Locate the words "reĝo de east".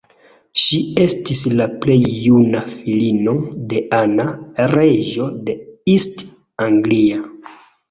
4.75-6.27